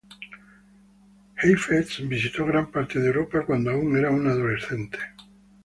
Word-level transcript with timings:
Heifetz 1.35 2.01
visitó 2.09 2.43
gran 2.47 2.71
parte 2.71 2.99
de 2.99 3.09
Europa 3.09 3.45
cuando 3.45 3.69
aún 3.69 3.95
era 3.95 4.09
un 4.09 4.25
adolescente. 4.25 4.97